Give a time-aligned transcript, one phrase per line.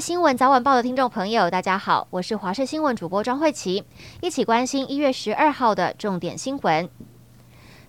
[0.00, 3.84] 新闻早晚报的听众朋友，大家好，我是华视新闻主播张慧琪，
[4.20, 6.88] 一起关心一月十二号的重点新闻。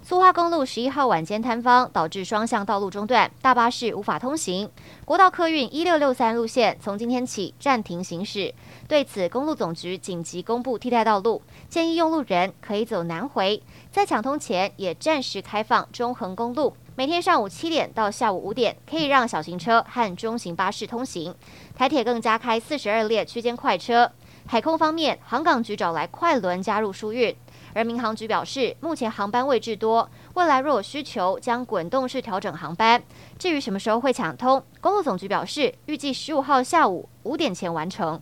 [0.04, 4.70] 苏花公路十一号晚间坍方，导致双向道路中断，大巴士无法通行。
[5.04, 8.54] 国道客运一六六三路线从今天起暂停行驶。
[8.87, 13.64] 对此，公路总局紧急公布替代道路，建议用路人可以走南回。
[13.92, 21.35] 在抢通前，也暂时开放中横公路，每天上午七点到下午五点，可以让小型车和中型巴士通行。
[21.75, 24.09] 台铁更加开四十二列区间快车。
[24.47, 27.35] 海空方面，航港局找来快轮加入疏运。
[27.73, 33.03] 而民航局表示，目前航班位置多，未来若有需求，将滚动式调整航班。
[33.38, 38.21] 至于什么时候会抢通，公路总局表示，预计十五号下午五点前完成。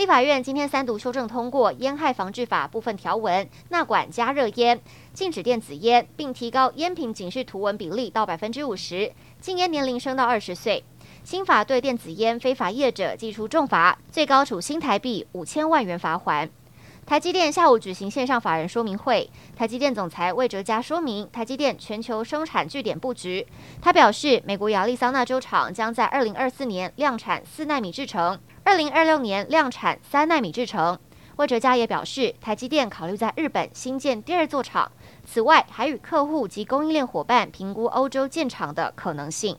[0.00, 4.80] 立法院今天三读修正通过《烟害防治法》部分条文，纳管加热烟，
[5.12, 10.82] 禁止电子烟，并提高烟品警示图文比例到百分之五十，禁烟年龄升到二十岁。
[11.22, 16.48] 新法对电子烟非法业者祭出重罚，最高处新台币五千万元罚款。
[17.06, 23.44] 台积电下午举行线上法人说明会，台积电总裁魏哲嘉说明台积电全球生产据点布局。
[23.82, 30.96] 他表示，美国亚利桑那州厂将在二零二四年量产四纳米制程，二零二六年量产三纳米制程。
[31.36, 34.92] 魏哲嘉也表示，台积电考虑在日本新建第二座厂，
[35.24, 39.56] 此外还与客户及供应链伙伴评估欧洲建厂的可能性。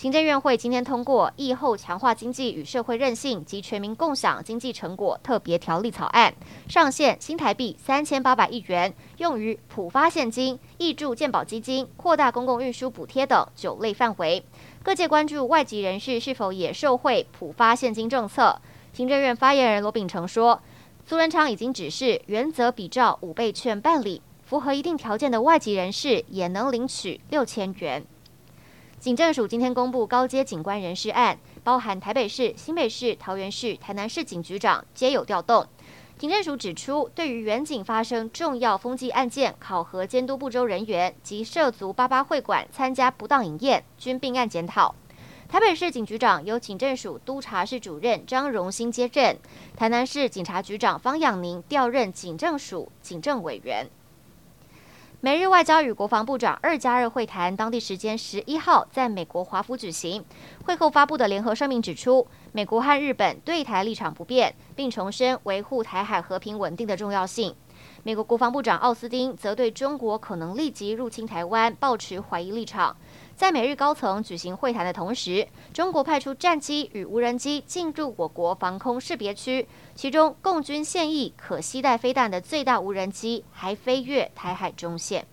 [0.00, 6.32] 行政院会今天通过《疫后强化经济与社会韧性及全民共享经济成果特别条例草案》，
[6.72, 14.42] 上限新台币三千八百亿元，用于普发现金、挹注健保基金、扩大公共运输补贴等九类范围。
[14.82, 18.58] 各界关注外籍人士是否也受惠普发现金政策。
[18.94, 20.62] 行政院发言人罗秉成说，
[21.04, 28.02] 苏贞昌已经指示原则比照五倍券办理，符合一定条件的外籍人士也能领取六千元。
[29.00, 35.66] 警政署今天公布高阶警官人事案，包含台北市、新北市、桃园市、台南市警局长皆有调动。
[36.18, 44.94] 警政署指出，对于员警发生重要风纪案件，考核监督部州人员及涉足八八会馆参加不当饮宴，均并案检讨。
[45.48, 49.34] 台北市警局长由警政署督察室主任张荣兴接任，
[49.78, 53.88] 台南市警察局长方养宁调任警政署警政委员。
[55.22, 60.24] 美日外交与国防部长二加二会谈，当地时间十一号在美国华府举行。
[60.64, 67.54] 会后发布的联合声明指出，美国和日本对台立场不变，并重申维护台海和平稳定的重要性。
[68.02, 72.96] 美国国防部长奥斯汀则对中国可能立即入侵台湾抱持怀疑立场。
[73.40, 85.26] 在美日高层举行会谈的同时，中国派出战机与无人机进入我国防空识别区，其中共军现役可携带飞弹的最大无人机还飞越台海中线。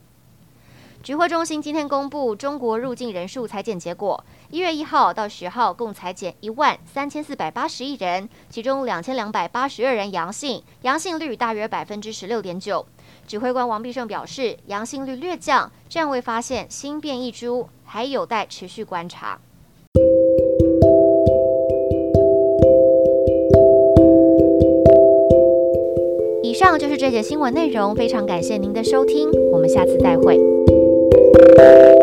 [1.07, 12.85] 指挥中心今天公布中国入境人数采检结果，一月一号到十号共采检一万三千四百八十一人，其中两千两百八十二人阳性，阳性率大约百分之十六点九。
[13.25, 19.39] 指挥官王必胜表示，阳性率略降，暂未发现新变异株，还有待持续观察。
[26.43, 30.56] 以上就是这节新闻内容，非常感谢您的收听，我们下次再会。
[31.57, 31.96] you.